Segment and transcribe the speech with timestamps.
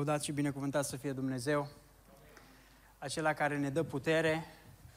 [0.00, 1.68] Lăudați și binecuvântat să fie Dumnezeu,
[2.98, 4.46] acela care ne dă putere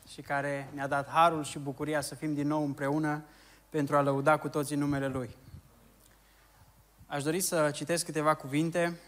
[0.07, 3.23] și care ne-a dat harul și bucuria să fim din nou împreună
[3.69, 5.35] pentru a lăuda cu toții numele Lui.
[7.05, 8.99] Aș dori să citesc câteva cuvinte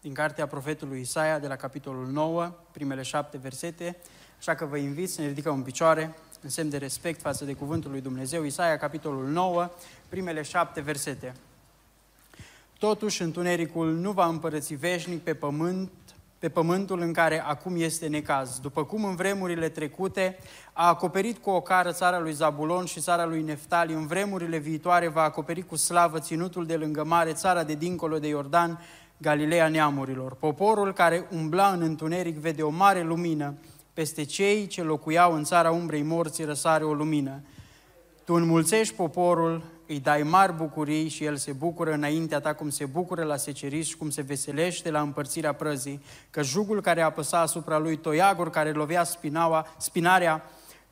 [0.00, 3.96] din cartea profetului Isaia de la capitolul 9, primele șapte versete,
[4.38, 7.54] așa că vă invit să ne ridicăm în picioare în semn de respect față de
[7.54, 8.42] cuvântul lui Dumnezeu.
[8.42, 9.70] Isaia, capitolul 9,
[10.08, 11.34] primele șapte versete.
[12.78, 15.90] Totuși, întunericul nu va împărăți veșnic pe pământ,
[16.38, 18.58] pe pământul în care acum este necaz.
[18.58, 20.38] După cum în vremurile trecute
[20.72, 25.08] a acoperit cu o cară țara lui Zabulon și țara lui Neftali, în vremurile viitoare
[25.08, 28.80] va acoperi cu slavă ținutul de lângă mare, țara de dincolo de Iordan,
[29.18, 30.34] Galileea neamurilor.
[30.34, 33.54] Poporul care umbla în întuneric vede o mare lumină,
[33.92, 37.40] peste cei ce locuiau în țara umbrei morții răsare o lumină.
[38.24, 39.62] Tu înmulțești poporul,
[39.94, 43.86] îi dai mari bucurii și el se bucură înaintea ta cum se bucură la seceriș
[43.86, 48.72] și cum se veselește la împărțirea prăzii, că jugul care apăsa asupra lui, toiagul care
[48.72, 50.42] lovea spinaua, spinarea,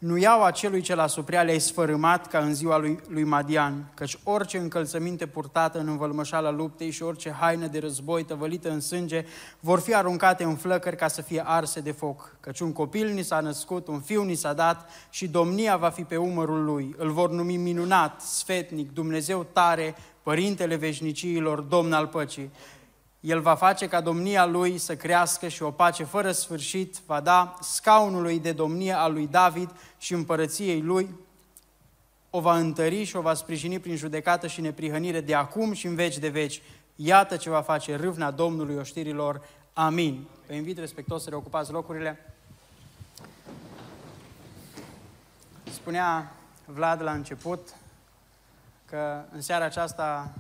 [0.03, 4.19] nu iau acelui ce la suprea le-ai sfărâmat ca în ziua lui, lui Madian, căci
[4.25, 9.25] orice încălțăminte purtată în învălmășala luptei și orice haină de război tăvălită în sânge
[9.61, 12.37] vor fi aruncate în flăcări ca să fie arse de foc.
[12.41, 16.03] Căci un copil ni s-a născut, un fiu ni s-a dat și domnia va fi
[16.03, 16.95] pe umărul lui.
[16.99, 22.51] Îl vor numi minunat, sfetnic, Dumnezeu tare, Părintele veșniciilor, Domn al păcii.
[23.23, 27.55] El va face ca domnia lui să crească și o pace fără sfârșit va da
[27.61, 31.15] scaunului de domnie al lui David și împărăției lui,
[32.31, 35.95] o va întări și o va sprijini prin judecată și neprihănire de acum și în
[35.95, 36.63] veci de veci.
[36.97, 39.43] Iată ce va face râvna Domnului oștirilor.
[39.73, 40.27] Amin.
[40.47, 42.35] Vă invit respectos să reocupați locurile.
[45.71, 46.33] Spunea
[46.65, 47.75] Vlad la început
[48.87, 50.33] că în seara aceasta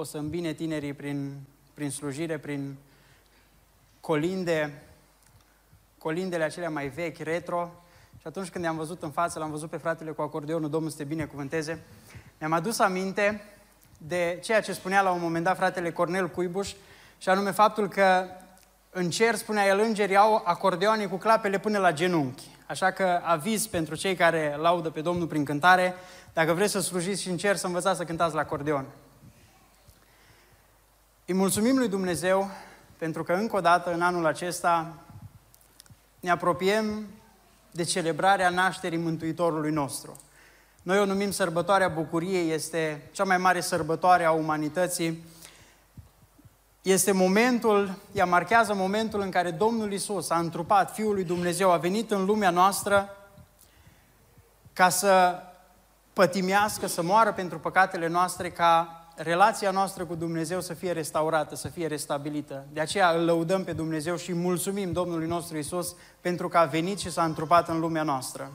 [0.00, 1.40] o să îmbine tinerii prin,
[1.74, 2.76] prin slujire, prin
[4.00, 4.82] colinde,
[5.98, 7.70] colindele acelea mai vechi, retro.
[8.20, 10.96] Și atunci când i-am văzut în față, l-am văzut pe fratele cu acordeonul, Domnul să
[10.96, 11.78] te binecuvânteze,
[12.38, 13.44] mi-am adus aminte
[13.98, 16.72] de ceea ce spunea la un moment dat fratele Cornel Cuibuș,
[17.18, 18.24] și anume faptul că
[18.90, 22.48] în cer, spunea el, îngerii au acordeoane cu clapele până la genunchi.
[22.66, 25.94] Așa că aviz pentru cei care laudă pe Domnul prin cântare,
[26.32, 28.86] dacă vreți să slujiți și în cer, să învățați să cântați la acordeon.
[31.30, 32.50] Îi mulțumim lui Dumnezeu
[32.98, 34.92] pentru că încă o dată în anul acesta
[36.20, 37.06] ne apropiem
[37.70, 40.20] de celebrarea nașterii Mântuitorului nostru.
[40.82, 45.24] Noi o numim sărbătoarea bucuriei, este cea mai mare sărbătoare a umanității.
[46.82, 51.76] Este momentul, ea marchează momentul în care Domnul Isus a întrupat Fiul lui Dumnezeu, a
[51.76, 53.16] venit în lumea noastră
[54.72, 55.42] ca să
[56.12, 61.68] pătimească, să moară pentru păcatele noastre, ca relația noastră cu Dumnezeu să fie restaurată, să
[61.68, 62.64] fie restabilită.
[62.72, 66.98] De aceea îl lăudăm pe Dumnezeu și mulțumim Domnului nostru Isus pentru că a venit
[66.98, 68.52] și s-a întrupat în lumea noastră.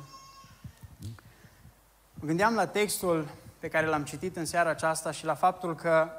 [2.13, 3.27] Mă gândeam la textul
[3.59, 6.09] pe care l-am citit în seara aceasta și la faptul că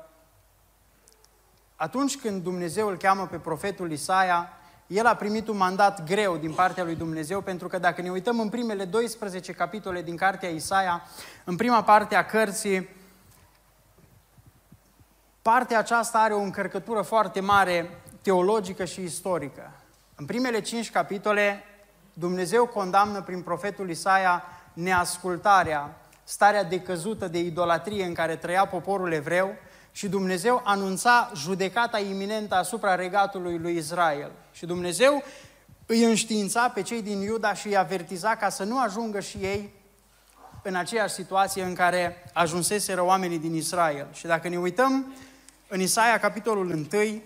[1.77, 4.49] atunci când Dumnezeu îl cheamă pe profetul Isaia,
[4.87, 8.41] el a primit un mandat greu din partea lui Dumnezeu, pentru că dacă ne uităm
[8.41, 11.03] în primele 12 capitole din cartea Isaia,
[11.45, 12.89] în prima parte a cărții,
[15.53, 19.71] Partea aceasta are o încărcătură foarte mare teologică și istorică.
[20.15, 21.65] În primele cinci capitole,
[22.13, 29.55] Dumnezeu condamnă prin profetul Isaia neascultarea, starea decăzută de idolatrie în care trăia poporul evreu
[29.93, 34.31] și Dumnezeu anunța judecata iminentă asupra regatului lui Israel.
[34.53, 35.23] Și Dumnezeu
[35.87, 39.75] îi înștiința pe cei din Iuda și îi avertiza ca să nu ajungă și ei
[40.63, 44.07] în aceeași situație în care ajunseseră oamenii din Israel.
[44.13, 45.15] Și dacă ne uităm
[45.75, 47.23] în Isaia, capitolul 1,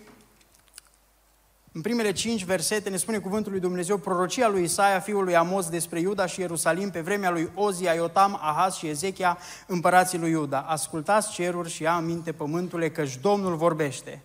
[1.73, 5.69] în primele cinci versete ne spune cuvântul lui Dumnezeu prorocia lui Isaia, fiul lui Amos,
[5.69, 10.61] despre Iuda și Ierusalim pe vremea lui Ozia, Iotam, Ahaz și Ezechia, împărații lui Iuda.
[10.69, 14.23] Ascultați ceruri și ia aminte pământule, căci Domnul vorbește.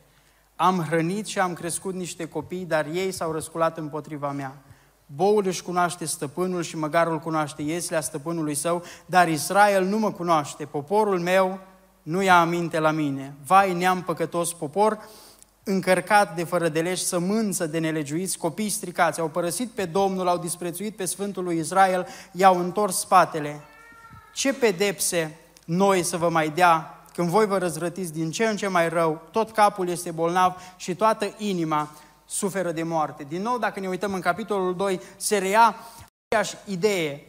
[0.55, 4.57] Am hrănit și am crescut niște copii, dar ei s-au răsculat împotriva mea.
[5.05, 10.65] Boul își cunoaște stăpânul și măgarul cunoaște ieslea stăpânului său, dar Israel nu mă cunoaște.
[10.65, 11.59] Poporul meu
[12.03, 13.35] nu ia aminte la mine.
[13.45, 14.99] Vai, neam păcătos popor,
[15.63, 20.37] încărcat de fără de legi, sămânță de nelegiuiți, copii stricați, au părăsit pe Domnul, au
[20.37, 23.61] disprețuit pe Sfântul lui Israel, i-au întors spatele.
[24.33, 28.67] Ce pedepse noi să vă mai dea când voi vă răzvrătiți din ce în ce
[28.67, 31.91] mai rău, tot capul este bolnav și toată inima
[32.25, 33.25] suferă de moarte.
[33.29, 35.75] Din nou, dacă ne uităm în capitolul 2, se rea
[36.27, 37.21] aceeași idee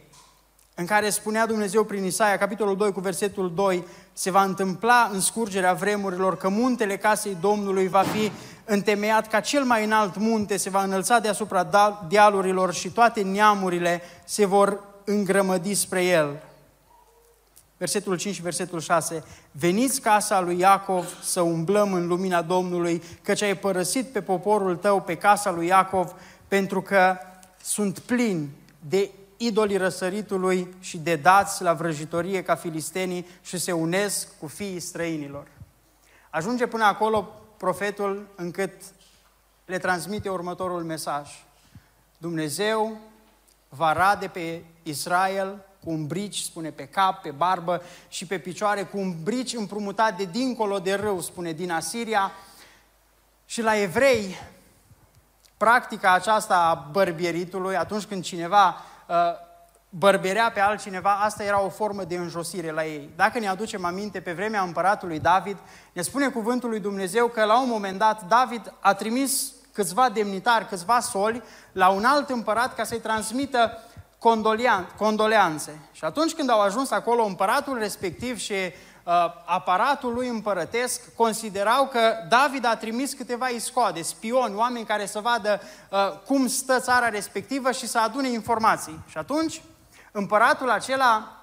[0.75, 3.83] în care spunea Dumnezeu prin Isaia, capitolul 2 cu versetul 2,
[4.13, 8.31] se va întâmpla în scurgerea vremurilor că muntele casei Domnului va fi
[8.65, 14.01] întemeiat ca cel mai înalt munte, se va înălța deasupra da- dealurilor și toate neamurile
[14.25, 16.43] se vor îngrămădi spre el.
[17.77, 19.23] Versetul 5 și versetul 6.
[19.51, 25.01] Veniți casa lui Iacov să umblăm în lumina Domnului, căci ai părăsit pe poporul tău,
[25.01, 26.13] pe casa lui Iacov,
[26.47, 27.17] pentru că
[27.61, 28.49] sunt plini
[28.89, 34.79] de idolii răsăritului și de dați la vrăjitorie ca filistenii și se unesc cu fiii
[34.79, 35.47] străinilor.
[36.29, 38.71] Ajunge până acolo profetul încât
[39.65, 41.45] le transmite următorul mesaj.
[42.17, 42.97] Dumnezeu
[43.69, 48.83] va rade pe Israel cu un brici, spune pe cap, pe barbă și pe picioare,
[48.83, 52.31] cu un brici împrumutat de dincolo de râu, spune din Asiria.
[53.45, 54.35] Și la evrei,
[55.57, 58.94] practica aceasta a bărbieritului, atunci când cineva uh,
[59.89, 63.09] bărberea pe altcineva, asta era o formă de înjosire la ei.
[63.15, 65.57] Dacă ne aducem aminte, pe vremea împăratului David,
[65.93, 70.67] ne spune cuvântul lui Dumnezeu că la un moment dat David a trimis câțiva demnitari,
[70.67, 73.79] câțiva soli la un alt împărat ca să-i transmită
[74.97, 75.79] condoleanțe.
[75.91, 78.71] Și atunci când au ajuns acolo, împăratul respectiv și uh,
[79.45, 85.61] aparatul lui împărătesc considerau că David a trimis câteva iscoade, spioni, oameni care să vadă
[85.89, 88.99] uh, cum stă țara respectivă și să adune informații.
[89.07, 89.61] Și atunci
[90.11, 91.41] împăratul acela,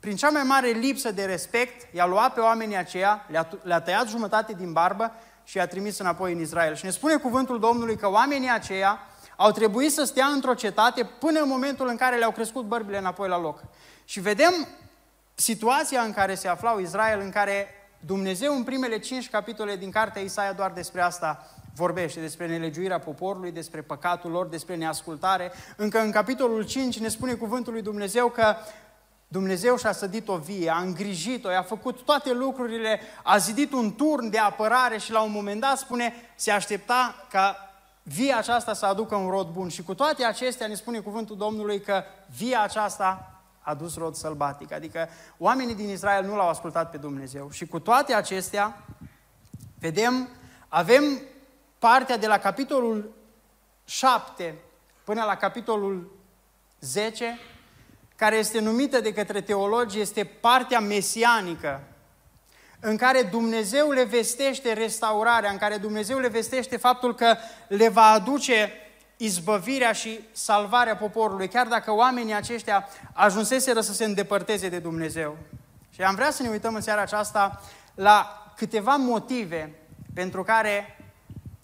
[0.00, 4.08] prin cea mai mare lipsă de respect, i-a luat pe oamenii aceia, le-a, le tăiat
[4.08, 5.12] jumătate din barbă
[5.44, 6.74] și i-a trimis înapoi în Israel.
[6.74, 8.98] Și ne spune cuvântul Domnului că oamenii aceia
[9.36, 13.28] au trebuit să stea într-o cetate până în momentul în care le-au crescut bărbile înapoi
[13.28, 13.62] la loc.
[14.04, 14.52] Și vedem
[15.34, 17.66] situația în care se aflau Israel, în care
[18.00, 23.52] Dumnezeu în primele cinci capitole din cartea Isaia doar despre asta vorbește, despre nelegiuirea poporului,
[23.52, 25.52] despre păcatul lor, despre neascultare.
[25.76, 28.56] Încă în capitolul 5 ne spune cuvântul lui Dumnezeu că
[29.28, 34.30] Dumnezeu și-a sădit o vie, a îngrijit-o, i-a făcut toate lucrurile, a zidit un turn
[34.30, 37.56] de apărare și la un moment dat spune, se aștepta ca
[38.02, 39.68] via aceasta să aducă un rod bun.
[39.68, 42.02] Și cu toate acestea ne spune cuvântul Domnului că
[42.36, 43.33] via aceasta
[43.64, 44.72] a dus rod sălbatic.
[44.72, 45.08] Adică
[45.38, 47.50] oamenii din Israel nu l-au ascultat pe Dumnezeu.
[47.50, 48.84] Și cu toate acestea,
[49.78, 50.28] vedem,
[50.68, 51.20] avem
[51.78, 53.14] partea de la capitolul
[53.84, 54.54] 7
[55.04, 56.12] până la capitolul
[56.80, 57.38] 10,
[58.16, 61.80] care este numită de către teologi, este partea mesianică
[62.80, 67.36] în care Dumnezeu le vestește restaurarea, în care Dumnezeu le vestește faptul că
[67.68, 68.72] le va aduce
[69.16, 75.36] izbăvirea și salvarea poporului, chiar dacă oamenii aceștia ajunseseră să se îndepărteze de Dumnezeu.
[75.90, 77.62] Și am vrea să ne uităm în seara aceasta
[77.94, 79.74] la câteva motive
[80.14, 80.98] pentru care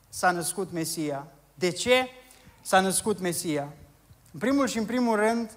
[0.08, 1.26] s-a născut Mesia.
[1.54, 2.08] De ce
[2.60, 3.72] s-a născut Mesia?
[4.32, 5.50] În primul și în primul rând,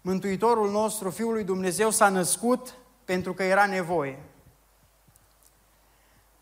[0.00, 2.74] Mântuitorul nostru, Fiul lui Dumnezeu, s-a născut
[3.04, 4.18] pentru că era nevoie.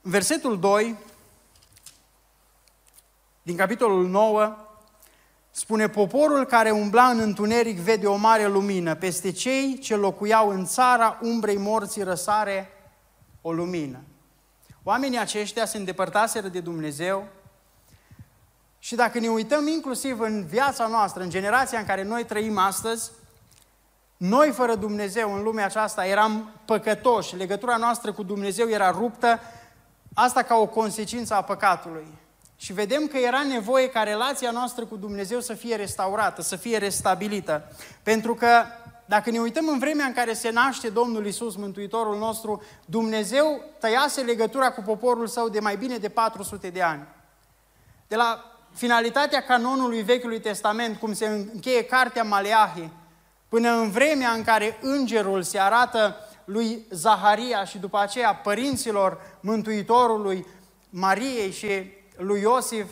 [0.02, 0.96] În versetul 2,
[3.42, 4.56] din capitolul 9,
[5.50, 10.64] spune, poporul care umbla în întuneric vede o mare lumină, peste cei ce locuiau în
[10.66, 12.68] țara umbrei morții răsare
[13.40, 13.98] o lumină.
[14.82, 17.26] Oamenii aceștia se îndepărtaseră de Dumnezeu
[18.78, 23.10] și dacă ne uităm inclusiv în viața noastră, în generația în care noi trăim astăzi,
[24.16, 29.40] noi fără Dumnezeu în lumea aceasta eram păcătoși, legătura noastră cu Dumnezeu era ruptă
[30.14, 32.06] Asta ca o consecință a păcatului.
[32.62, 36.78] Și vedem că era nevoie ca relația noastră cu Dumnezeu să fie restaurată, să fie
[36.78, 37.72] restabilită.
[38.02, 38.64] Pentru că
[39.04, 44.20] dacă ne uităm în vremea în care se naște Domnul Isus, Mântuitorul nostru, Dumnezeu tăiase
[44.20, 47.06] legătura cu poporul său de mai bine de 400 de ani.
[48.08, 52.88] De la finalitatea canonului Vechiului Testament, cum se încheie cartea Maleahi,
[53.48, 60.46] până în vremea în care îngerul se arată lui Zaharia și după aceea părinților Mântuitorului,
[60.90, 62.86] Mariei și lui Iosif,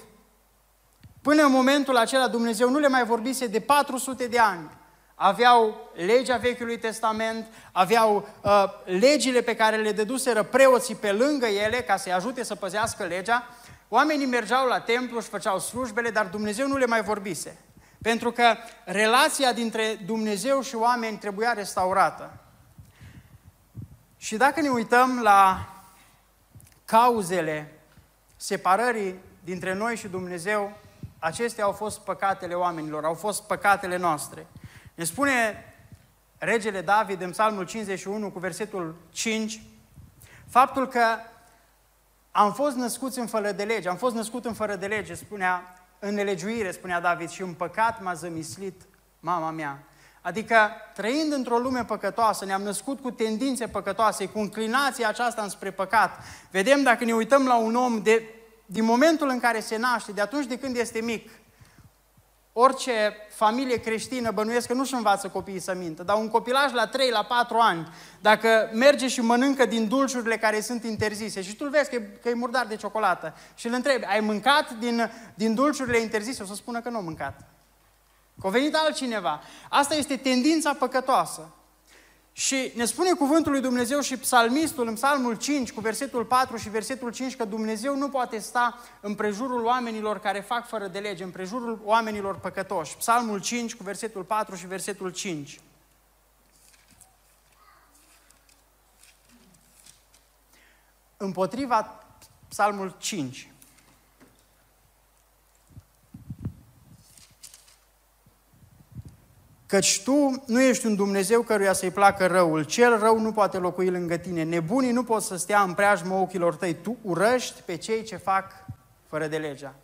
[1.22, 4.70] până în momentul acela Dumnezeu nu le mai vorbise de 400 de ani.
[5.14, 11.76] Aveau legea Vechiului Testament, aveau uh, legile pe care le deduseră preoții pe lângă ele
[11.76, 13.48] ca să-i ajute să păzească legea.
[13.88, 17.58] Oamenii mergeau la templu și făceau slujbele, dar Dumnezeu nu le mai vorbise.
[18.02, 22.36] Pentru că relația dintre Dumnezeu și oameni trebuia restaurată.
[24.16, 25.68] Și dacă ne uităm la
[26.84, 27.77] cauzele
[28.40, 29.14] separării
[29.44, 30.76] dintre noi și Dumnezeu,
[31.18, 34.46] acestea au fost păcatele oamenilor, au fost păcatele noastre.
[34.94, 35.64] Ne spune
[36.38, 39.62] regele David în Psalmul 51 cu versetul 5,
[40.48, 41.04] faptul că
[42.30, 45.82] am fost născuți în fără de lege, am fost născut în fără de lege, spunea,
[45.98, 48.82] în nelegiuire, spunea David, și în păcat m-a zămislit
[49.20, 49.82] mama mea.
[50.22, 56.10] Adică, trăind într-o lume păcătoasă, ne-am născut cu tendințe păcătoase, cu înclinația aceasta înspre păcat.
[56.50, 58.22] Vedem dacă ne uităm la un om de,
[58.66, 61.30] din momentul în care se naște, de atunci de când este mic,
[62.60, 67.10] Orice familie creștină bănuiesc că nu-și învață copiii să mintă, dar un copilaj la 3,
[67.10, 67.88] la 4 ani,
[68.20, 72.18] dacă merge și mănâncă din dulciurile care sunt interzise și tu îl vezi că e,
[72.22, 76.42] că e murdar de ciocolată și îl întrebi, ai mâncat din, din dulciurile interzise?
[76.42, 77.40] O să spună că nu am mâncat.
[78.40, 79.40] Că a venit altcineva.
[79.68, 81.52] Asta este tendința păcătoasă.
[82.32, 86.68] Și ne spune cuvântul lui Dumnezeu și psalmistul în psalmul 5 cu versetul 4 și
[86.68, 91.24] versetul 5 că Dumnezeu nu poate sta în prejurul oamenilor care fac fără de lege,
[91.24, 92.96] în prejurul oamenilor păcătoși.
[92.96, 95.60] Psalmul 5 cu versetul 4 și versetul 5.
[101.16, 102.04] Împotriva
[102.48, 103.52] psalmul 5.
[109.68, 112.62] Căci tu nu ești un Dumnezeu căruia să-i placă răul.
[112.62, 114.42] Cel rău nu poate locui lângă tine.
[114.42, 116.74] Nebunii nu pot să stea în preajmă ochilor tăi.
[116.74, 118.52] Tu urăști pe cei ce fac
[119.08, 119.74] fără de legea.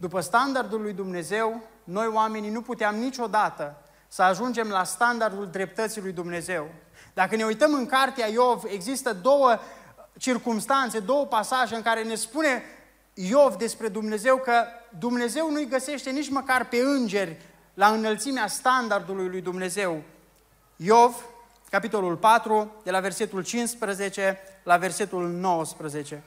[0.00, 3.76] După standardul lui Dumnezeu, noi oamenii nu puteam niciodată
[4.08, 6.68] să ajungem la standardul dreptății lui Dumnezeu.
[7.14, 9.58] Dacă ne uităm în cartea Iov, există două
[10.18, 12.62] circumstanțe, două pasaje în care ne spune
[13.14, 14.64] Iov despre Dumnezeu că
[14.98, 17.36] Dumnezeu nu-i găsește nici măcar pe îngeri
[17.80, 20.02] la înălțimea standardului lui Dumnezeu.
[20.76, 21.24] Iov,
[21.70, 26.22] capitolul 4, de la versetul 15 la versetul 19.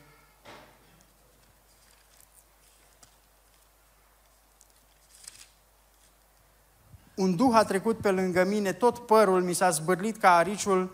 [7.15, 10.89] Un duh a trecut pe lângă mine, tot părul mi s-a zbârlit ca ariciul,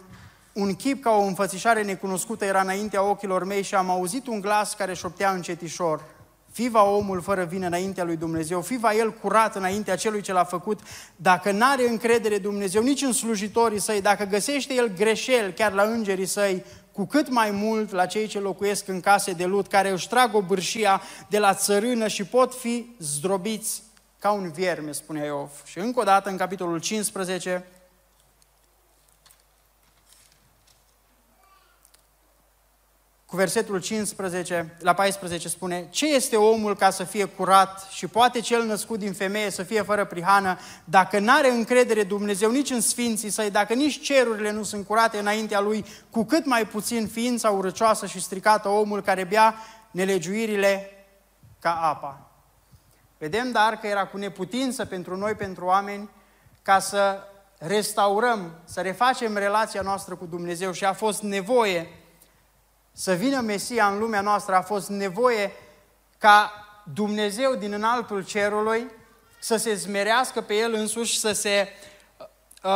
[0.53, 4.73] un chip ca o înfățișare necunoscută era înaintea ochilor mei și am auzit un glas
[4.73, 6.17] care șoptea încetișor.
[6.59, 10.79] Fiva omul fără vină înaintea lui Dumnezeu, fiva el curat înaintea celui ce l-a făcut,
[11.15, 16.25] dacă n-are încredere Dumnezeu nici în slujitorii săi, dacă găsește el greșel chiar la îngerii
[16.25, 20.07] săi, cu cât mai mult la cei ce locuiesc în case de lut, care își
[20.07, 23.83] trag o bârșia de la țărână și pot fi zdrobiți
[24.17, 25.49] ca un vierme, spune Iov.
[25.65, 27.65] Și încă o dată, în capitolul 15,
[33.29, 38.39] cu versetul 15 la 14 spune, ce este omul ca să fie curat și poate
[38.39, 43.29] cel născut din femeie să fie fără prihană, dacă n-are încredere Dumnezeu nici în sfinții
[43.29, 48.05] săi, dacă nici cerurile nu sunt curate înaintea lui, cu cât mai puțin ființa urăcioasă
[48.05, 49.55] și stricată omul care bea
[49.91, 50.89] nelegiuirile
[51.59, 52.31] ca apa.
[53.17, 56.09] Vedem dar că era cu neputință pentru noi, pentru oameni,
[56.62, 57.19] ca să
[57.57, 61.88] restaurăm, să refacem relația noastră cu Dumnezeu și a fost nevoie
[62.99, 65.51] să vină Mesia în lumea noastră, a fost nevoie
[66.17, 66.51] ca
[66.93, 68.91] Dumnezeu din înaltul cerului
[69.39, 71.67] să se zmerească pe El însuși, să se
[72.63, 72.71] uh,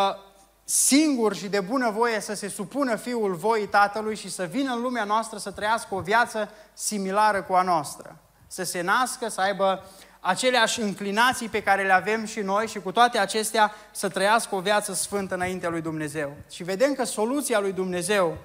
[0.63, 4.81] singur și de bună voie să se supună Fiul voii Tatălui și să vină în
[4.81, 8.17] lumea noastră să trăiască o viață similară cu a noastră.
[8.47, 9.83] Să se nască, să aibă
[10.19, 14.59] aceleași înclinații pe care le avem și noi și cu toate acestea să trăiască o
[14.59, 16.33] viață sfântă înaintea lui Dumnezeu.
[16.51, 18.37] Și vedem că soluția lui Dumnezeu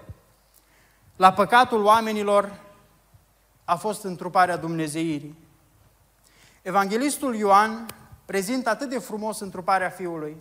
[1.18, 2.60] la păcatul oamenilor
[3.64, 5.38] a fost întruparea Dumnezeirii.
[6.62, 7.86] Evanghelistul Ioan
[8.24, 10.36] prezintă atât de frumos întruparea Fiului.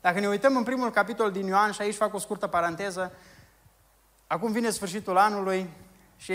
[0.00, 3.12] Dacă ne uităm în primul capitol din Ioan, și aici fac o scurtă paranteză,
[4.26, 5.70] acum vine sfârșitul anului
[6.16, 6.34] și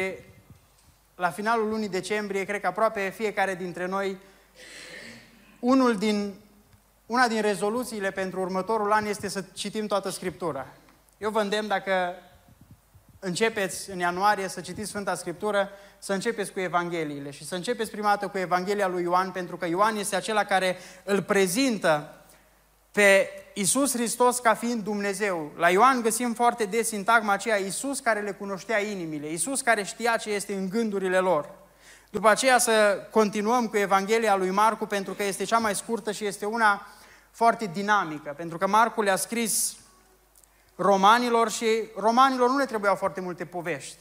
[1.15, 4.17] la finalul lunii decembrie, cred că aproape fiecare dintre noi,
[5.59, 6.33] unul din,
[7.05, 10.67] una din rezoluțiile pentru următorul an este să citim toată Scriptura.
[11.17, 12.15] Eu vă îndemn, dacă
[13.19, 18.07] începeți în ianuarie să citiți Sfânta Scriptură, să începeți cu Evangheliile și să începeți prima
[18.07, 22.13] dată cu Evanghelia lui Ioan, pentru că Ioan este acela care îl prezintă
[22.91, 25.51] pe Isus Hristos ca fiind Dumnezeu.
[25.57, 30.17] La Ioan găsim foarte des sintagma aceea Isus care le cunoștea inimile, Isus care știa
[30.17, 31.49] ce este în gândurile lor.
[32.09, 36.25] După aceea să continuăm cu Evanghelia lui Marcu, pentru că este cea mai scurtă și
[36.25, 36.87] este una
[37.31, 39.78] foarte dinamică, pentru că Marcu le-a scris
[40.81, 43.97] romanilor și romanilor nu le trebuiau foarte multe povești.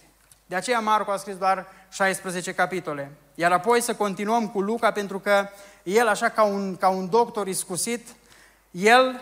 [0.46, 3.10] De aceea Marco a scris doar 16 capitole.
[3.34, 5.48] Iar apoi să continuăm cu Luca, pentru că
[5.82, 8.08] el, așa ca un, ca un doctor iscusit,
[8.70, 9.20] el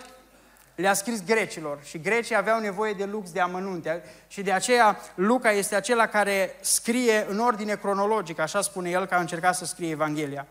[0.75, 5.51] le-a scris grecilor și grecii aveau nevoie de lux de amănunte și de aceea Luca
[5.51, 9.91] este acela care scrie în ordine cronologică, așa spune el că a încercat să scrie
[9.91, 10.47] Evanghelia.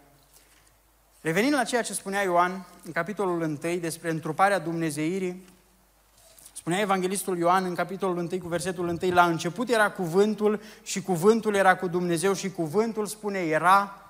[1.22, 5.46] Revenind la ceea ce spunea Ioan în capitolul 1 despre întruparea Dumnezeirii,
[6.66, 11.56] Spunea Evanghelistul Ioan în capitolul 1 cu versetul 1, la început era cuvântul și cuvântul
[11.56, 14.08] era cu Dumnezeu și cuvântul, spune, era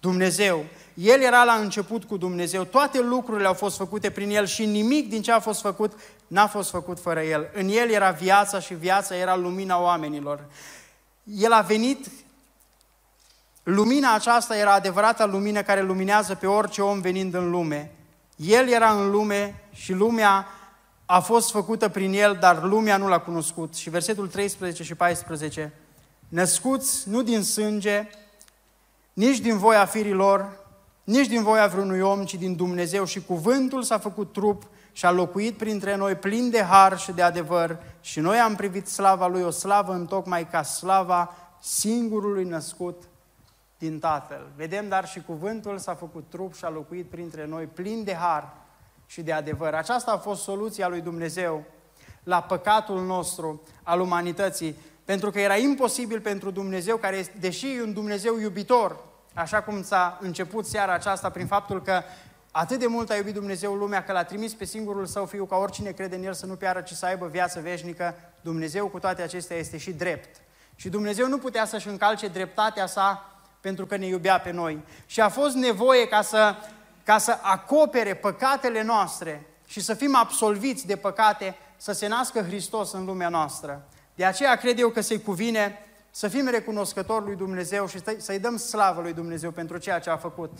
[0.00, 0.64] Dumnezeu.
[0.94, 2.64] El era la început cu Dumnezeu.
[2.64, 5.92] Toate lucrurile au fost făcute prin El și nimic din ce a fost făcut
[6.26, 7.50] n-a fost făcut fără El.
[7.54, 10.44] În El era viața și viața era lumina oamenilor.
[11.24, 12.06] El a venit,
[13.62, 17.90] lumina aceasta era adevărata lumină care luminează pe orice om venind în lume.
[18.36, 20.46] El era în lume și lumea
[21.06, 23.74] a fost făcută prin El, dar lumea nu l-a cunoscut.
[23.74, 25.72] Și versetul 13 și 14,
[26.28, 28.08] născuți nu din sânge,
[29.12, 30.64] nici din voia firilor,
[31.04, 35.10] nici din voia vreunui om, ci din Dumnezeu și cuvântul s-a făcut trup și a
[35.10, 39.42] locuit printre noi plin de har și de adevăr și noi am privit slava Lui,
[39.42, 43.02] o slavă întocmai ca slava singurului născut
[43.78, 44.46] din Tatăl.
[44.56, 48.65] Vedem, dar și cuvântul s-a făcut trup și a locuit printre noi plin de har
[49.06, 49.74] și de adevăr.
[49.74, 51.64] Aceasta a fost soluția lui Dumnezeu
[52.22, 57.92] la păcatul nostru al umanității, pentru că era imposibil pentru Dumnezeu, care, deși e un
[57.92, 58.96] Dumnezeu iubitor,
[59.34, 62.02] așa cum s-a început seara aceasta prin faptul că
[62.50, 65.56] atât de mult a iubit Dumnezeu lumea că l-a trimis pe singurul său fiu ca
[65.56, 69.22] oricine crede în el să nu piară, ci să aibă viață veșnică, Dumnezeu cu toate
[69.22, 70.40] acestea este și drept.
[70.76, 74.82] Și Dumnezeu nu putea să-și încalce dreptatea sa pentru că ne iubea pe noi.
[75.06, 76.54] Și a fost nevoie ca să,
[77.06, 82.92] ca să acopere păcatele noastre și să fim absolviți de păcate, să se nască Hristos
[82.92, 83.88] în lumea noastră.
[84.14, 85.78] De aceea cred eu că se cuvine
[86.10, 90.16] să fim recunoscători lui Dumnezeu și să-i dăm slavă lui Dumnezeu pentru ceea ce a
[90.16, 90.50] făcut.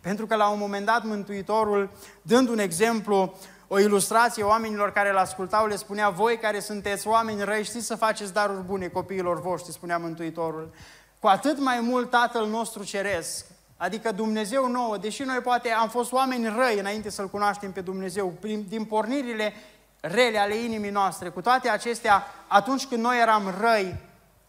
[0.00, 1.90] Pentru că la un moment dat Mântuitorul,
[2.22, 3.34] dând un exemplu,
[3.68, 7.96] o ilustrație oamenilor care îl ascultau, le spunea, voi care sunteți oameni răi, știți să
[7.96, 10.74] faceți daruri bune copiilor voștri, spunea Mântuitorul.
[11.18, 13.46] Cu atât mai mult Tatăl nostru ceresc,
[13.82, 18.28] adică Dumnezeu nouă, deși noi poate am fost oameni răi înainte să-L cunoaștem pe Dumnezeu,
[18.28, 19.52] prin, din pornirile
[20.00, 24.00] rele ale inimii noastre, cu toate acestea, atunci când noi eram răi,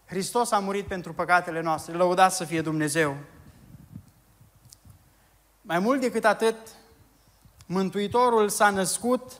[0.06, 1.94] Hristos a murit pentru păcatele noastre.
[1.94, 3.16] Lăudat să fie Dumnezeu!
[5.60, 6.56] Mai mult decât atât,
[7.66, 9.32] Mântuitorul s-a născut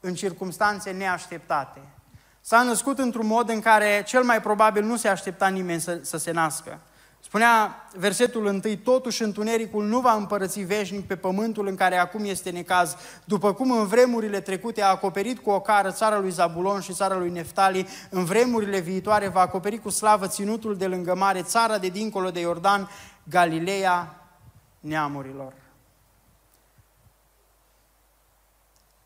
[0.00, 1.80] în circunstanțe neașteptate.
[2.40, 6.16] S-a născut într-un mod în care cel mai probabil nu se aștepta nimeni să, să
[6.16, 6.80] se nască.
[7.20, 12.50] Spunea versetul întâi, totuși întunericul nu va împărăți veșnic pe pământul în care acum este
[12.50, 16.92] necaz, după cum în vremurile trecute a acoperit cu o cară țara lui Zabulon și
[16.92, 21.78] țara lui Neftali, în vremurile viitoare va acoperi cu slavă ținutul de lângă mare, țara
[21.78, 22.88] de dincolo de Iordan,
[23.22, 24.22] Galileea
[24.80, 25.52] neamurilor.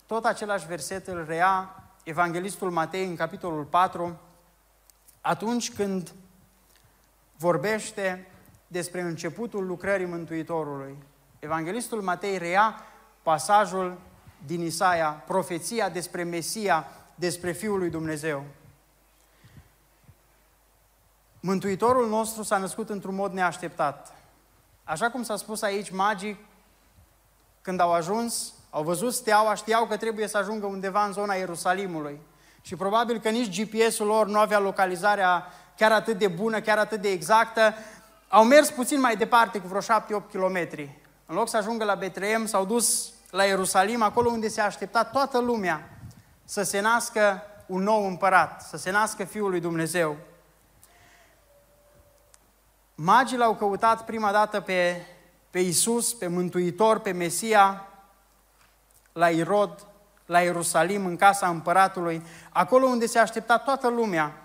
[0.07, 4.21] Tot același verset îl rea Evanghelistul Matei în capitolul 4,
[5.21, 6.13] atunci când
[7.43, 8.27] vorbește
[8.67, 10.97] despre începutul lucrării Mântuitorului.
[11.39, 12.75] Evanghelistul Matei rea
[13.23, 13.99] pasajul
[14.47, 18.45] din Isaia, profeția despre Mesia, despre Fiul lui Dumnezeu.
[21.41, 24.15] Mântuitorul nostru s-a născut într-un mod neașteptat.
[24.85, 26.47] Așa cum s-a spus aici, magii,
[27.63, 32.21] când au ajuns, au văzut steaua, știau că trebuie să ajungă undeva în zona Ierusalimului.
[32.61, 37.01] Și probabil că nici GPS-ul lor nu avea localizarea chiar atât de bună, chiar atât
[37.01, 37.75] de exactă.
[38.29, 39.85] Au mers puțin mai departe, cu vreo 7-8
[40.33, 40.69] km.
[41.27, 45.39] În loc să ajungă la Betleem, s-au dus la Ierusalim, acolo unde se aștepta toată
[45.39, 45.89] lumea
[46.45, 50.17] să se nască un nou împărat, să se nască Fiul lui Dumnezeu.
[52.95, 55.07] Magii l-au căutat prima dată pe,
[55.51, 57.87] pe Isus, pe Mântuitor, pe Mesia,
[59.13, 59.87] la Irod,
[60.27, 64.42] la Ierusalim, în casa împăratului, acolo unde se aștepta toată lumea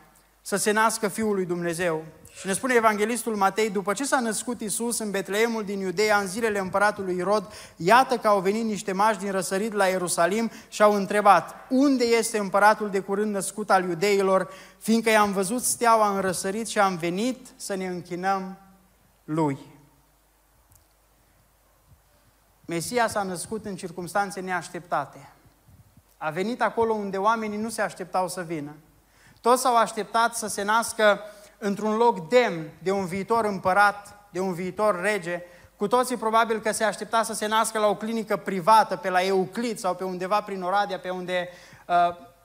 [0.47, 2.05] să se nască Fiul lui Dumnezeu.
[2.39, 6.27] Și ne spune Evanghelistul Matei, după ce s-a născut Isus în Betleemul din Iudeea, în
[6.27, 10.93] zilele împăratului Irod, iată că au venit niște mași din răsărit la Ierusalim și au
[10.93, 16.67] întrebat, unde este împăratul de curând născut al iudeilor, fiindcă i-am văzut steaua în răsărit
[16.67, 18.57] și am venit să ne închinăm
[19.23, 19.57] lui.
[22.65, 25.29] Mesia s-a născut în circunstanțe neașteptate.
[26.17, 28.75] A venit acolo unde oamenii nu se așteptau să vină.
[29.41, 31.21] Toți s-au așteptat să se nască
[31.57, 35.41] într-un loc demn de un viitor împărat, de un viitor rege.
[35.77, 39.21] Cu toții probabil că se aștepta să se nască la o clinică privată, pe la
[39.21, 41.49] Euclid sau pe undeva prin Oradea, pe unde
[41.87, 41.95] uh,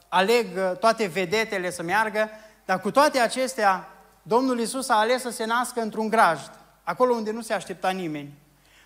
[0.09, 2.31] aleg uh, toate vedetele să meargă.
[2.64, 3.88] Dar cu toate acestea,
[4.22, 6.50] Domnul Isus a ales să se nască într-un grajd,
[6.83, 8.33] acolo unde nu se aștepta nimeni.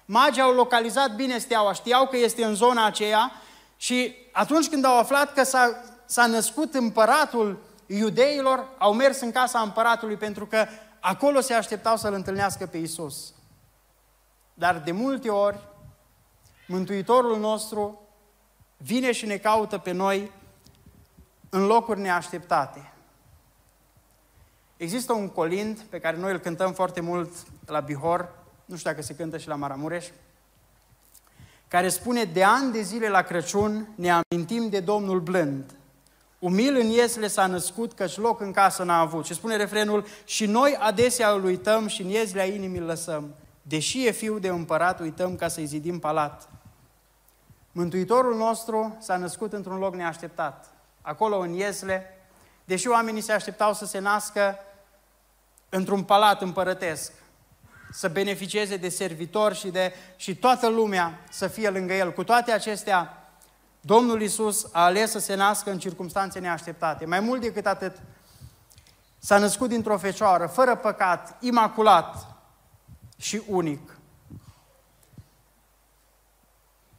[0.05, 3.33] Magii au localizat bine steaua, știau că este în zona aceea
[3.77, 9.61] și atunci când au aflat că s-a, s-a născut împăratul iudeilor, au mers în casa
[9.61, 10.67] împăratului pentru că
[11.01, 13.35] acolo se așteptau să-L întâlnească pe Isus.
[14.55, 15.59] Dar de multe ori,
[16.67, 18.01] Mântuitorul nostru
[18.77, 20.31] vine și ne caută pe noi
[21.49, 22.93] în locuri neașteptate.
[24.77, 27.33] Există un colind pe care noi îl cântăm foarte mult
[27.67, 30.07] la Bihor, nu știu dacă se cântă și la Maramureș,
[31.69, 35.76] care spune, de ani de zile la Crăciun ne amintim de Domnul blând.
[36.39, 39.25] Umil în iesle s-a născut, căci loc în casă n-a avut.
[39.27, 43.35] Și spune refrenul, și noi adesea îl uităm și în ieslea inimii îl lăsăm.
[43.63, 46.49] Deși e fiu de împărat, uităm ca să-i zidim palat.
[47.73, 50.71] Mântuitorul nostru s-a născut într-un loc neașteptat.
[51.03, 52.19] Acolo, în Iesle,
[52.65, 54.59] deși oamenii se așteptau să se nască
[55.69, 57.13] într-un palat împărătesc,
[57.93, 62.13] să beneficieze de servitori și, de, și toată lumea să fie lângă el.
[62.13, 63.26] Cu toate acestea,
[63.87, 67.05] Domnul Isus a ales să se nască în circunstanțe neașteptate.
[67.05, 67.97] Mai mult decât atât,
[69.19, 72.27] s-a născut dintr-o fecioară, fără păcat, imaculat
[73.17, 73.99] și unic.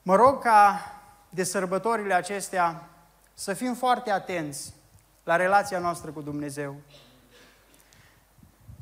[0.02, 0.92] Mă rog ca
[1.30, 2.90] de sărbătorile acestea
[3.34, 4.74] să fim foarte atenți
[5.24, 6.76] la relația noastră cu Dumnezeu.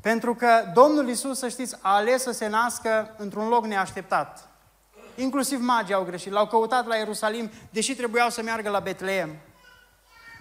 [0.00, 4.48] Pentru că Domnul Isus, să știți, a ales să se nască într-un loc neașteptat.
[5.16, 6.32] Inclusiv magii au greșit.
[6.32, 9.36] L-au căutat la Ierusalim, deși trebuiau să meargă la Betleem.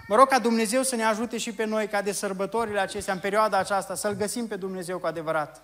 [0.07, 3.19] Mă rog ca Dumnezeu să ne ajute și pe noi, ca de sărbătorile acestea, în
[3.19, 5.61] perioada aceasta, să-L găsim pe Dumnezeu cu adevărat.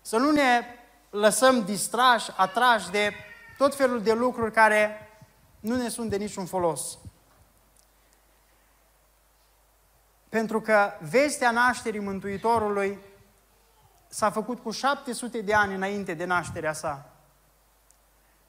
[0.00, 0.62] Să nu ne
[1.10, 3.12] lăsăm distrași, atrași de
[3.58, 5.08] tot felul de lucruri care
[5.60, 6.98] nu ne sunt de niciun folos.
[10.28, 12.98] Pentru că vestea nașterii Mântuitorului
[14.08, 17.17] s-a făcut cu 700 de ani înainte de nașterea sa.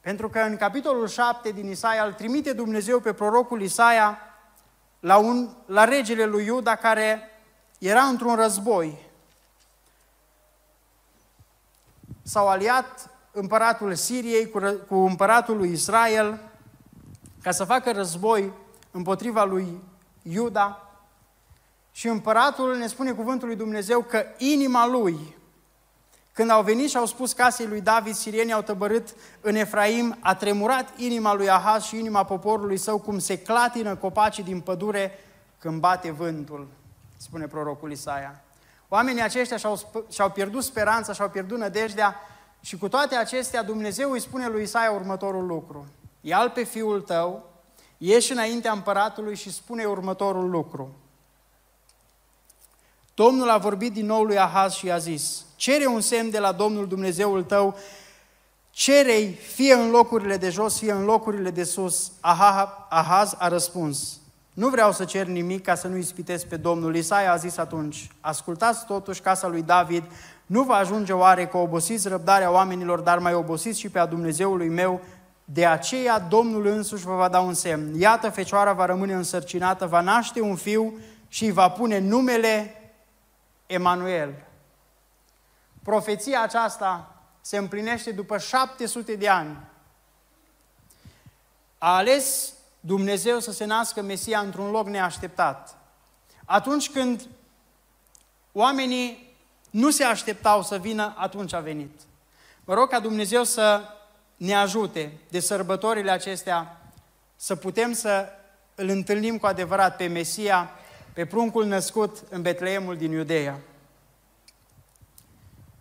[0.01, 4.17] Pentru că în capitolul 7 din Isaia îl trimite Dumnezeu pe prorocul Isaia
[4.99, 7.29] la, un, la regele lui Iuda care
[7.77, 9.07] era într-un război.
[12.21, 16.39] S-au aliat împăratul Siriei cu, cu împăratul lui Israel
[17.41, 18.53] ca să facă război
[18.91, 19.83] împotriva lui
[20.21, 20.83] Iuda.
[21.91, 25.37] Și împăratul ne spune cuvântul lui Dumnezeu că inima lui,
[26.39, 30.35] când au venit și au spus casei lui David, sirienii au tăbărât în Efraim, a
[30.35, 35.19] tremurat inima lui Ahaz și inima poporului său, cum se clatină copacii din pădure
[35.57, 36.67] când bate vântul,
[37.17, 38.43] spune prorocul Isaia.
[38.87, 42.15] Oamenii aceștia și-au, și-au pierdut speranța, și-au pierdut nădejdea
[42.61, 45.85] și cu toate acestea, Dumnezeu îi spune lui Isaia următorul lucru.
[46.21, 47.49] Ia-l pe fiul tău,
[47.97, 50.95] ieși înaintea împăratului și spune următorul lucru.
[53.25, 56.51] Domnul a vorbit din nou lui Ahaz și a zis, cere un semn de la
[56.51, 57.77] Domnul Dumnezeul tău,
[58.71, 62.11] cerei fie în locurile de jos, fie în locurile de sus.
[62.89, 64.19] Ahaz a răspuns,
[64.53, 66.95] nu vreau să cer nimic ca să nu ispitesc pe Domnul.
[66.95, 70.03] Isaia a zis atunci, ascultați totuși casa lui David,
[70.45, 74.69] nu va ajunge oare că obosiți răbdarea oamenilor, dar mai obosiți și pe a Dumnezeului
[74.69, 75.01] meu?
[75.45, 77.99] De aceea Domnul însuși vă va da un semn.
[77.99, 80.93] Iată, fecioara va rămâne însărcinată, va naște un fiu
[81.27, 82.73] și îi va pune numele
[83.69, 84.45] Emanuel.
[85.83, 89.57] Profeția aceasta se împlinește după 700 de ani.
[91.77, 95.77] A ales Dumnezeu să se nască Mesia într-un loc neașteptat.
[96.45, 97.27] Atunci când
[98.51, 99.35] oamenii
[99.69, 101.99] nu se așteptau să vină, atunci a venit.
[102.63, 103.81] Vă rog ca Dumnezeu să
[104.35, 106.81] ne ajute de sărbătorile acestea
[107.35, 108.27] să putem să
[108.75, 110.69] îl întâlnim cu adevărat pe Mesia,
[111.19, 113.59] pe pruncul născut în Betleemul din Iudeea.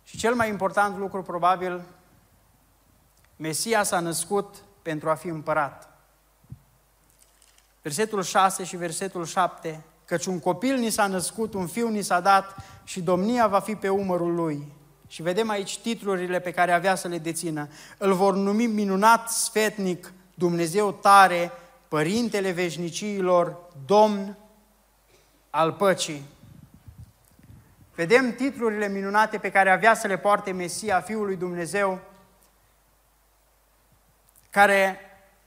[0.05, 1.83] Și cel mai important lucru, probabil,
[3.37, 5.98] Mesia s-a născut pentru a fi împărat.
[7.83, 12.20] Versetul 6 și versetul 7 căci un copil ni s-a născut, un fiu ni s-a
[12.20, 14.72] dat și domnia va fi pe umărul lui.
[15.09, 17.68] Și vedem aici titlurile pe care avea să le dețină.
[17.98, 21.51] Îl vor numi minunat, sfetnic, Dumnezeu tare,
[21.88, 24.37] Părintele veșniciilor, Domn
[25.50, 26.22] al păcii.
[27.94, 32.00] Vedem titlurile minunate pe care avea să le poarte Mesia, Fiul lui Dumnezeu,
[34.50, 35.00] care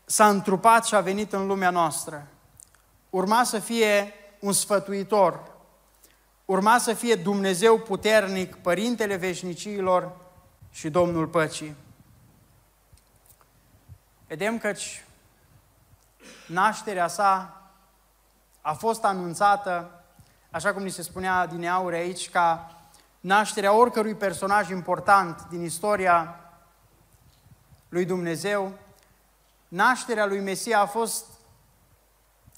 [0.06, 2.28] s-a întrupat și a venit în lumea noastră.
[3.10, 5.52] Urma să fie un sfătuitor,
[6.46, 10.12] urma să fie Dumnezeu puternic, Părintele Veșnicilor
[10.72, 11.76] și Domnul Păcii.
[14.28, 14.74] Vedem că
[16.48, 17.61] nașterea sa
[18.62, 20.04] a fost anunțată,
[20.52, 22.76] așa cum ni se spunea din aur aici, ca
[23.20, 26.40] nașterea oricărui personaj important din istoria
[27.90, 28.74] lui Dumnezeu,
[29.68, 31.26] nașterea lui Mesia a fost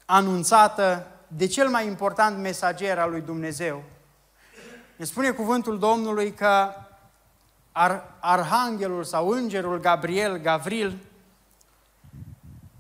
[0.06, 3.84] anunțată de cel mai important mesager al lui Dumnezeu.
[4.96, 6.74] Ne spune cuvântul Domnului că
[7.76, 10.98] Ar- arhanghelul sau îngerul Gabriel, Gavril,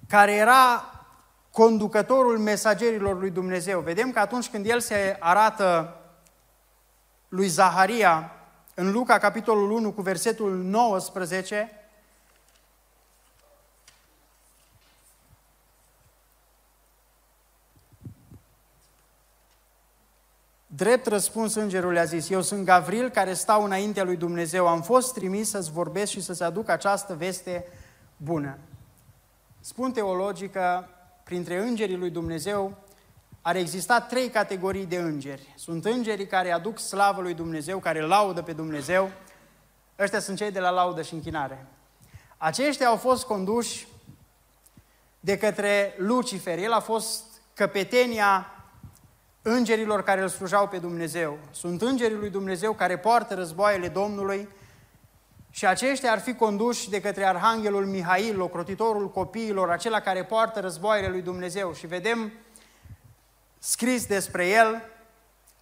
[0.07, 0.92] care era
[1.53, 3.79] conducătorul mesagerilor lui Dumnezeu.
[3.79, 5.97] Vedem că atunci când el se arată
[7.29, 8.31] lui Zaharia,
[8.73, 11.71] în Luca, capitolul 1, cu versetul 19,
[20.67, 25.13] Drept răspuns îngerul a zis, eu sunt Gavril care stau înaintea lui Dumnezeu, am fost
[25.13, 27.65] trimis să-ți vorbesc și să-ți aduc această veste
[28.17, 28.57] bună.
[29.59, 30.85] Spun teologii că
[31.23, 32.77] printre îngerii lui Dumnezeu
[33.41, 35.53] ar exista trei categorii de îngeri.
[35.55, 39.11] Sunt îngerii care aduc slavă lui Dumnezeu, care laudă pe Dumnezeu.
[39.99, 41.67] Ăștia sunt cei de la laudă și închinare.
[42.37, 43.87] Aceștia au fost conduși
[45.19, 46.57] de către Lucifer.
[46.57, 48.47] El a fost căpetenia
[49.41, 51.37] îngerilor care îl slujau pe Dumnezeu.
[51.51, 54.49] Sunt îngerii lui Dumnezeu care poartă războaiele Domnului
[55.55, 61.09] și aceștia ar fi conduși de către Arhanghelul Mihail, ocrotitorul copiilor, acela care poartă războaiele
[61.09, 61.73] lui Dumnezeu.
[61.73, 62.31] Și vedem
[63.59, 64.83] scris despre el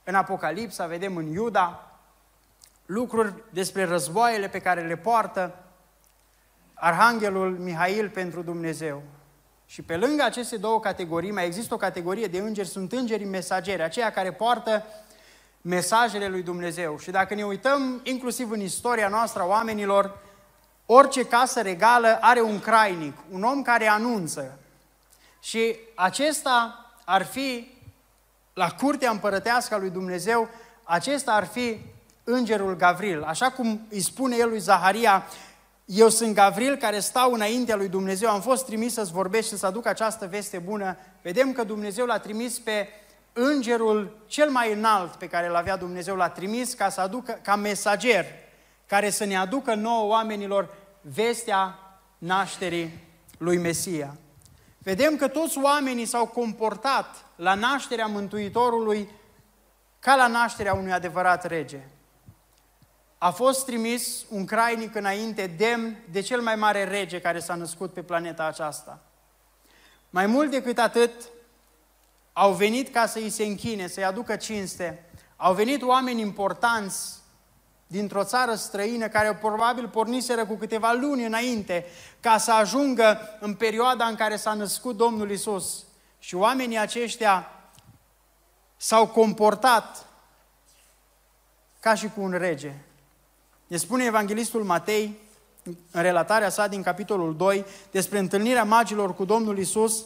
[0.03, 1.91] în Apocalipsa, vedem în Iuda,
[2.85, 5.55] lucruri despre războaiele pe care le poartă
[6.73, 9.03] Arhanghelul Mihail pentru Dumnezeu.
[9.65, 13.81] Și pe lângă aceste două categorii, mai există o categorie de îngeri, sunt îngerii mesageri,
[13.81, 14.85] aceia care poartă
[15.61, 16.99] mesajele lui Dumnezeu.
[16.99, 20.17] Și dacă ne uităm inclusiv în istoria noastră a oamenilor,
[20.85, 24.59] orice casă regală are un crainic, un om care anunță.
[25.41, 27.77] Și acesta ar fi,
[28.53, 30.49] la curtea împărătească a lui Dumnezeu,
[30.83, 31.79] acesta ar fi
[32.23, 33.23] îngerul Gavril.
[33.23, 35.23] Așa cum îi spune el lui Zaharia,
[35.85, 39.65] eu sunt Gavril care stau înaintea lui Dumnezeu, am fost trimis să-ți vorbești și să
[39.65, 40.97] aduc această veste bună.
[41.21, 42.87] Vedem că Dumnezeu l-a trimis pe
[43.33, 47.55] îngerul cel mai înalt pe care îl avea Dumnezeu, l-a trimis ca să aducă, ca
[47.55, 48.25] mesager,
[48.85, 50.69] care să ne aducă nouă oamenilor
[51.01, 51.79] vestea
[52.17, 54.15] nașterii lui Mesia.
[54.77, 59.09] Vedem că toți oamenii s-au comportat la nașterea Mântuitorului
[59.99, 61.79] ca la nașterea unui adevărat rege
[63.23, 67.93] a fost trimis un crainic înainte demn de cel mai mare rege care s-a născut
[67.93, 68.99] pe planeta aceasta.
[70.09, 71.11] Mai mult decât atât,
[72.33, 75.05] au venit ca să îi se închine, să-i aducă cinste.
[75.35, 77.19] Au venit oameni importanți
[77.87, 81.85] dintr-o țară străină care probabil porniseră cu câteva luni înainte
[82.19, 85.83] ca să ajungă în perioada în care s-a născut Domnul Isus.
[86.19, 87.47] Și oamenii aceștia
[88.77, 90.05] s-au comportat
[91.79, 92.73] ca și cu un rege.
[93.67, 95.19] Ne spune Evanghelistul Matei,
[95.91, 100.05] în relatarea sa din capitolul 2, despre întâlnirea magilor cu Domnul Isus,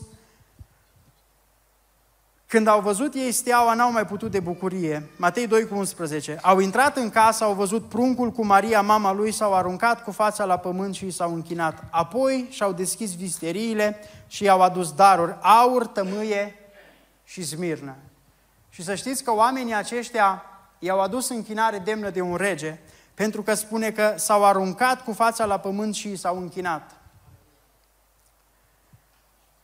[2.47, 5.09] când au văzut ei steaua, n-au mai putut de bucurie.
[5.17, 6.37] Matei 2 cu 11.
[6.41, 10.45] Au intrat în casă, au văzut pruncul cu Maria, mama lui, s-au aruncat cu fața
[10.45, 11.83] la pământ și s-au închinat.
[11.89, 16.55] Apoi și-au deschis visteriile și i-au adus daruri, aur, tămâie
[17.23, 17.95] și smirnă.
[18.69, 20.43] Și să știți că oamenii aceștia
[20.79, 22.77] i-au adus închinare demnă de un rege,
[23.13, 26.91] pentru că spune că s-au aruncat cu fața la pământ și s-au închinat.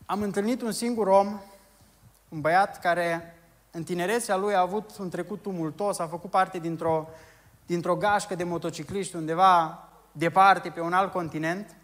[0.05, 1.39] Am întâlnit un singur om,
[2.31, 3.35] un băiat care
[3.71, 7.09] în tinerețea lui a avut un trecut tumultos, a făcut parte dintr-o,
[7.65, 11.75] dintr-o gașcă de motocicliști undeva departe, pe un alt continent,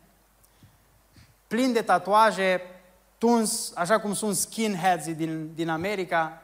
[1.48, 2.62] plin de tatuaje,
[3.18, 6.42] tuns, așa cum sunt skinheads din, din America,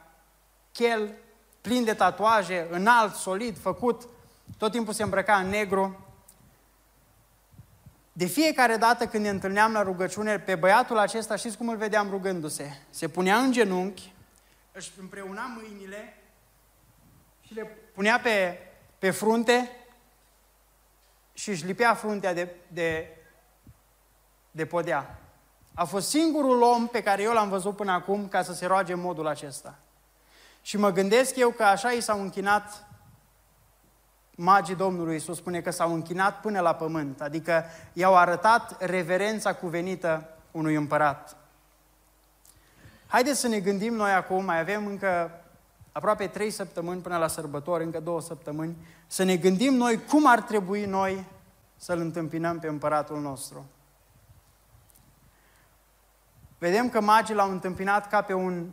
[0.72, 1.14] chel,
[1.62, 4.08] plin de tatuaje, înalt, solid, făcut,
[4.58, 6.03] tot timpul se îmbrăca în negru.
[8.16, 12.10] De fiecare dată când ne întâlneam la rugăciune, pe băiatul acesta, știți cum îl vedeam
[12.10, 12.78] rugându-se?
[12.90, 14.14] Se punea în genunchi,
[14.72, 16.18] își împreuna mâinile
[17.42, 18.60] și le punea pe,
[19.00, 19.72] pe frunte
[21.34, 23.08] și își lipea fruntea de, de,
[24.52, 25.18] de podea.
[25.74, 28.94] A fost singurul om pe care eu l-am văzut până acum ca să se roage
[28.94, 29.76] în modul acesta.
[30.62, 32.88] Și mă gândesc eu că așa i s-au închinat
[34.36, 40.30] magii Domnului Iisus spune că s-au închinat până la pământ, adică i-au arătat reverența cuvenită
[40.52, 41.36] unui împărat.
[43.08, 45.32] Haideți să ne gândim noi acum, mai avem încă
[45.92, 50.42] aproape trei săptămâni până la sărbători, încă două săptămâni, să ne gândim noi cum ar
[50.42, 51.26] trebui noi
[51.78, 53.66] să-L întâmpinăm pe împăratul nostru.
[56.58, 58.70] Vedem că magii l-au întâmpinat ca pe un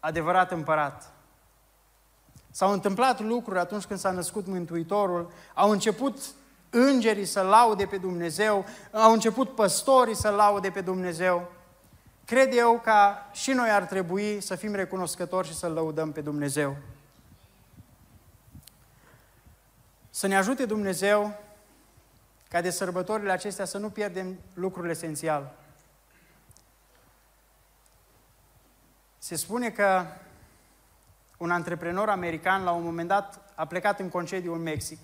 [0.00, 1.12] adevărat împărat.
[2.56, 6.18] S-au întâmplat lucruri atunci când s-a născut Mântuitorul, au început
[6.70, 11.52] îngerii să laude pe Dumnezeu, au început păstorii să laude pe Dumnezeu.
[12.24, 16.76] Cred eu că și noi ar trebui să fim recunoscători și să lăudăm pe Dumnezeu.
[20.10, 21.40] Să ne ajute Dumnezeu
[22.48, 25.54] ca de sărbătorile acestea să nu pierdem lucrul esențial.
[29.18, 30.06] Se spune că
[31.36, 34.98] un antreprenor american, la un moment dat, a plecat în concediu în Mexic.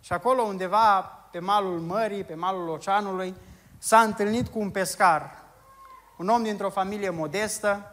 [0.00, 3.34] Și acolo, undeva pe malul mării, pe malul oceanului,
[3.78, 5.42] s-a întâlnit cu un pescar,
[6.18, 7.90] un om dintr-o familie modestă,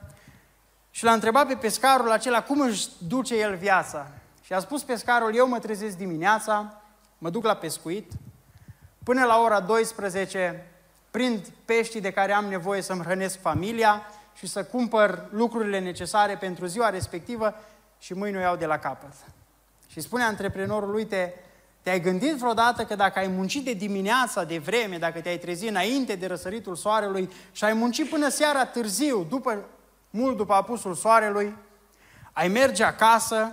[0.91, 4.07] și l-a întrebat pe pescarul acela cum își duce el viața.
[4.41, 6.81] Și a spus pescarul, eu mă trezesc dimineața,
[7.17, 8.11] mă duc la pescuit,
[9.03, 10.67] până la ora 12
[11.11, 14.01] prind peștii de care am nevoie să-mi hrănesc familia
[14.33, 17.53] și să cumpăr lucrurile necesare pentru ziua respectivă
[17.99, 19.13] și mâine o iau de la capăt.
[19.87, 21.33] Și spune antreprenorul, uite,
[21.81, 26.15] te-ai gândit vreodată că dacă ai muncit de dimineața, de vreme, dacă te-ai trezit înainte
[26.15, 29.65] de răsăritul soarelui și ai muncit până seara târziu, după,
[30.09, 31.55] mult după apusul soarelui,
[32.33, 33.51] ai merge acasă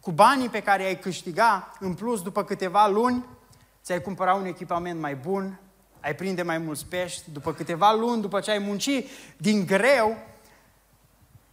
[0.00, 3.24] cu banii pe care ai câștiga în plus după câteva luni,
[3.82, 5.60] ți-ai cumpăra un echipament mai bun,
[6.00, 10.16] ai prinde mai mulți pești, după câteva luni, după ce ai muncit din greu,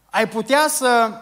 [0.09, 1.21] ai putea să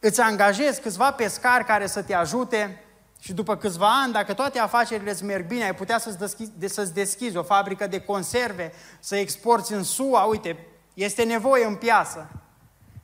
[0.00, 2.80] îți angajezi câțiva pescari care să te ajute
[3.20, 6.94] și după câțiva ani, dacă toate afacerile îți merg bine, ai putea să-ți deschizi, să-ți
[6.94, 12.28] deschizi o fabrică de conserve, să exporți în SUA, uite, este nevoie în piață.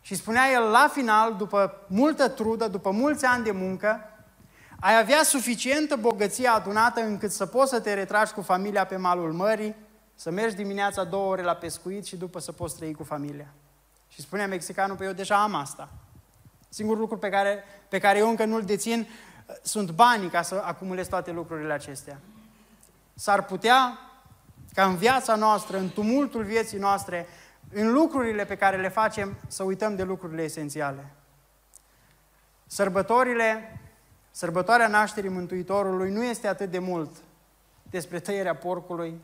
[0.01, 4.12] Și spunea el, la final, după multă trudă, după mulți ani de muncă,
[4.85, 9.33] ai avea suficientă bogăție adunată încât să poți să te retragi cu familia pe malul
[9.33, 9.77] mării,
[10.15, 13.47] să mergi dimineața două ore la pescuit și după să poți trăi cu familia.
[14.09, 15.89] Și spunea mexicanul, pe eu deja am asta.
[16.69, 19.09] Singurul lucru pe care, pe care eu încă nu-l dețin
[19.63, 22.19] sunt banii ca să acumulez toate lucrurile acestea.
[23.15, 23.99] S-ar putea
[24.75, 27.27] ca în viața noastră, în tumultul vieții noastre,
[27.73, 31.07] în lucrurile pe care le facem, să uităm de lucrurile esențiale.
[32.67, 33.81] Sărbătorile,
[34.33, 37.11] sărbătoarea nașterii Mântuitorului nu este atât de mult
[37.91, 39.21] despre tăierea porcului,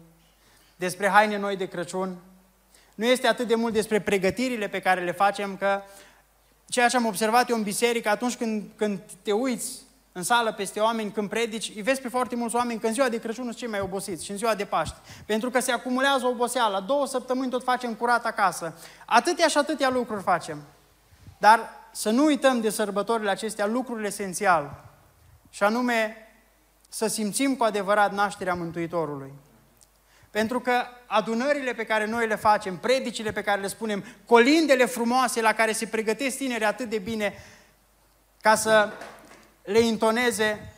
[0.77, 2.17] despre haine noi de Crăciun,
[2.95, 5.83] nu este atât de mult despre pregătirile pe care le facem, că
[6.69, 9.73] ceea ce am observat eu în biserică, atunci când, când te uiți
[10.13, 13.09] în sală peste oameni, când predici, îi vezi pe foarte mulți oameni că în ziua
[13.09, 14.97] de Crăciun sunt cei mai obosiți și în ziua de Paști.
[15.27, 16.81] Pentru că se acumulează oboseala.
[16.81, 18.75] Două săptămâni tot facem curat acasă.
[19.07, 20.63] Atâtea și atâtea lucruri facem.
[21.39, 21.61] Dar
[21.93, 24.85] să nu uităm de sărbătorile acestea lucrurile esențial.
[25.51, 26.17] Și anume
[26.89, 29.33] să simțim cu adevărat nașterea Mântuitorului.
[30.31, 30.73] Pentru că
[31.07, 35.73] adunările pe care noi le facem, predicile pe care le spunem, colindele frumoase la care
[35.73, 37.35] se pregătesc tineri atât de bine
[38.41, 38.93] ca să
[39.63, 40.73] le intoneze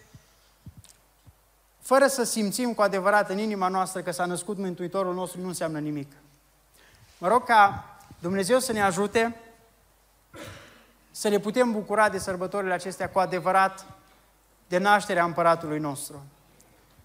[1.81, 5.79] fără să simțim cu adevărat în inima noastră că s-a născut Mântuitorul nostru, nu înseamnă
[5.79, 6.13] nimic.
[7.19, 7.85] Mă rog ca
[8.21, 9.41] Dumnezeu să ne ajute
[11.11, 13.87] să ne putem bucura de sărbătorile acestea cu adevărat
[14.71, 16.23] de nașterea împăratului nostru.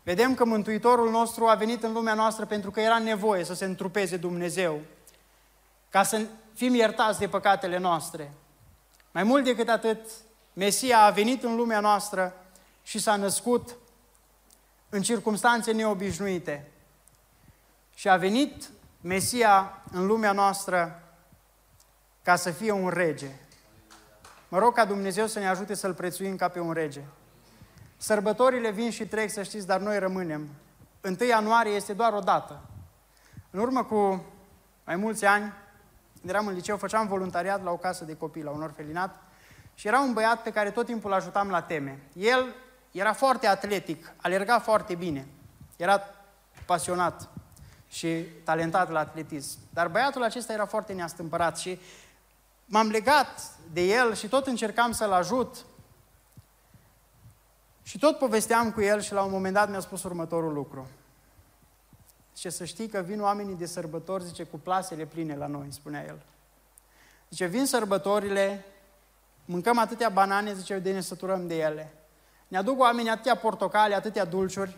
[0.03, 3.65] Vedem că Mântuitorul nostru a venit în lumea noastră pentru că era nevoie să se
[3.65, 4.79] întrupeze Dumnezeu,
[5.89, 6.21] ca să
[6.53, 8.33] fim iertați de păcatele noastre.
[9.11, 9.99] Mai mult decât atât,
[10.53, 12.35] Mesia a venit în lumea noastră
[12.83, 13.75] și s-a născut
[14.89, 16.71] în circunstanțe neobișnuite.
[17.95, 18.69] Și a venit
[19.01, 21.03] Mesia în lumea noastră
[22.21, 23.29] ca să fie un rege.
[24.47, 27.01] Mă rog ca Dumnezeu să ne ajute să-L prețuim ca pe un rege.
[27.97, 30.47] Sărbătorile vin și trec, să știți, dar noi rămânem.
[31.03, 32.61] 1 ianuarie este doar o dată.
[33.49, 34.25] În urmă cu
[34.85, 35.53] mai mulți ani,
[36.19, 39.15] când eram în liceu, făceam voluntariat la o casă de copii, la un orfelinat,
[39.73, 41.99] și era un băiat pe care tot timpul ajutam la teme.
[42.13, 42.55] El
[42.91, 45.27] era foarte atletic, alerga foarte bine,
[45.77, 46.01] era
[46.65, 47.29] pasionat
[47.87, 49.59] și talentat la atletism.
[49.73, 51.79] Dar băiatul acesta era foarte neastâmpărat și
[52.65, 53.41] m-am legat
[53.73, 55.65] de el și tot încercam să-l ajut.
[57.85, 60.87] Și tot povesteam cu el și la un moment dat mi-a spus următorul lucru.
[62.35, 66.05] Zice, să știi că vin oamenii de sărbători, zice, cu plasele pline la noi, spunea
[66.05, 66.21] el.
[67.29, 68.65] Zice, vin sărbătorile
[69.45, 71.93] Mâncăm atâtea banane, zice, de ne săturăm de ele.
[72.47, 74.77] Ne aduc oamenii atâtea portocale, atâtea dulciuri.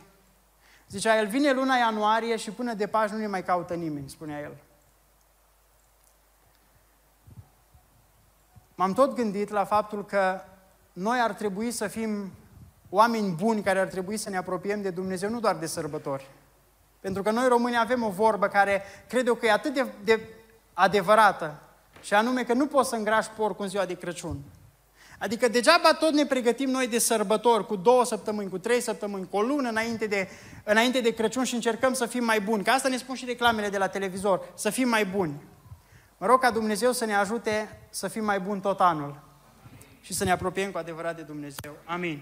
[0.90, 4.40] Zicea el, vine luna ianuarie și până de Paști nu ne mai caută nimeni, spunea
[4.40, 4.58] el.
[8.76, 10.42] M-am tot gândit la faptul că
[10.94, 12.32] noi ar trebui să fim
[12.90, 16.30] oameni buni care ar trebui să ne apropiem de Dumnezeu, nu doar de sărbători.
[17.00, 20.22] Pentru că noi români avem o vorbă care cred eu că e atât de, de
[20.74, 21.60] adevărată,
[22.02, 24.38] și anume că nu poți să îngrași porc în ziua de Crăciun.
[25.20, 29.38] Adică degeaba tot ne pregătim noi de sărbători cu două săptămâni, cu trei săptămâni, cu
[29.38, 30.30] o lună înainte de,
[30.64, 32.64] înainte de Crăciun și încercăm să fim mai buni.
[32.64, 35.44] Că asta ne spun și reclamele de la televizor, să fim mai buni.
[36.18, 39.20] Mă rog ca Dumnezeu să ne ajute să fim mai buni tot anul
[40.02, 41.74] și să ne apropiem cu adevărat de Dumnezeu.
[41.86, 42.22] Amin.